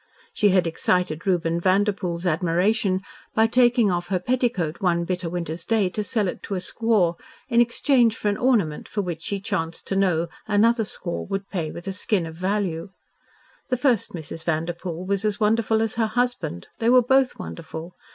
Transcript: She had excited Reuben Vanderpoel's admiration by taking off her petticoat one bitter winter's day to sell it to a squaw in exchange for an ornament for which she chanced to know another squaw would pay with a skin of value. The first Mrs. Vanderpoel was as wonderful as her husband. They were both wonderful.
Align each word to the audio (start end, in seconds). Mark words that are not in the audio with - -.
She 0.33 0.49
had 0.49 0.65
excited 0.65 1.27
Reuben 1.27 1.59
Vanderpoel's 1.59 2.25
admiration 2.25 3.01
by 3.35 3.45
taking 3.45 3.91
off 3.91 4.07
her 4.07 4.17
petticoat 4.17 4.81
one 4.81 5.03
bitter 5.03 5.29
winter's 5.29 5.63
day 5.63 5.89
to 5.89 6.03
sell 6.03 6.27
it 6.27 6.41
to 6.41 6.55
a 6.55 6.57
squaw 6.57 7.19
in 7.49 7.61
exchange 7.61 8.17
for 8.17 8.27
an 8.27 8.37
ornament 8.37 8.87
for 8.87 9.03
which 9.03 9.21
she 9.21 9.39
chanced 9.39 9.85
to 9.89 9.95
know 9.95 10.27
another 10.47 10.85
squaw 10.85 11.29
would 11.29 11.47
pay 11.51 11.69
with 11.69 11.87
a 11.87 11.93
skin 11.93 12.25
of 12.25 12.33
value. 12.35 12.89
The 13.69 13.77
first 13.77 14.13
Mrs. 14.13 14.43
Vanderpoel 14.43 15.05
was 15.05 15.23
as 15.23 15.39
wonderful 15.39 15.83
as 15.83 15.93
her 15.97 16.07
husband. 16.07 16.67
They 16.79 16.89
were 16.89 17.03
both 17.03 17.37
wonderful. 17.37 17.93